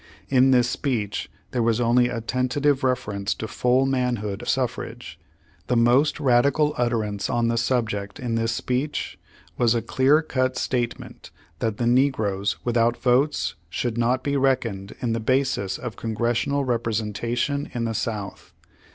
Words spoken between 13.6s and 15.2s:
should not be reckoned in the